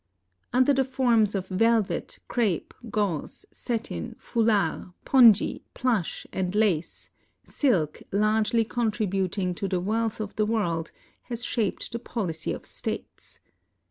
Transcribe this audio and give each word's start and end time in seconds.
Under 0.51 0.73
the 0.73 0.83
forms 0.83 1.35
of 1.35 1.47
velvet, 1.47 2.17
crape, 2.27 2.73
gauze, 2.89 3.45
satin, 3.51 4.15
foulard, 4.17 4.91
pongee, 5.05 5.61
plush, 5.75 6.25
and 6.33 6.55
lace, 6.55 7.11
silk, 7.43 8.01
largely 8.11 8.65
contributing 8.65 9.53
to 9.53 9.67
the 9.67 9.79
wealth 9.79 10.19
of 10.19 10.35
the 10.37 10.45
world, 10.47 10.91
has 11.29 11.45
shaped 11.45 11.91
the 11.91 11.99
policy 11.99 12.51
of 12.51 12.65
states. 12.65 13.39